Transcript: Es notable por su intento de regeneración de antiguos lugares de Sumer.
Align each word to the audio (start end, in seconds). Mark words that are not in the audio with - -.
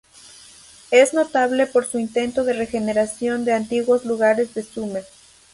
Es 0.89 1.13
notable 1.13 1.67
por 1.67 1.85
su 1.85 1.99
intento 1.99 2.43
de 2.43 2.53
regeneración 2.53 3.45
de 3.45 3.53
antiguos 3.53 4.03
lugares 4.03 4.51
de 4.55 4.63
Sumer. 4.63 5.05